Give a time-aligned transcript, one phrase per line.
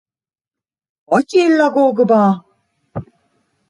[1.15, 2.21] A csillagokba!